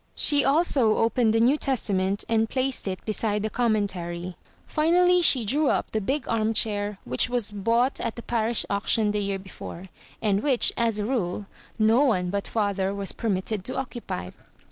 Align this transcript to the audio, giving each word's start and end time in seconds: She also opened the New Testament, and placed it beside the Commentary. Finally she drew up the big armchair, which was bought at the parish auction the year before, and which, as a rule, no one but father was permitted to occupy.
She 0.15 0.43
also 0.43 0.97
opened 0.97 1.31
the 1.35 1.39
New 1.39 1.57
Testament, 1.57 2.23
and 2.27 2.49
placed 2.49 2.87
it 2.87 3.05
beside 3.05 3.43
the 3.43 3.51
Commentary. 3.51 4.35
Finally 4.65 5.21
she 5.21 5.45
drew 5.45 5.67
up 5.69 5.91
the 5.91 6.01
big 6.01 6.27
armchair, 6.27 6.97
which 7.03 7.29
was 7.29 7.51
bought 7.51 7.99
at 7.99 8.15
the 8.15 8.23
parish 8.23 8.65
auction 8.67 9.11
the 9.11 9.21
year 9.21 9.37
before, 9.37 9.89
and 10.19 10.41
which, 10.41 10.73
as 10.75 10.97
a 10.97 11.05
rule, 11.05 11.45
no 11.77 12.01
one 12.03 12.31
but 12.31 12.47
father 12.47 12.95
was 12.95 13.11
permitted 13.11 13.63
to 13.65 13.77
occupy. 13.77 14.31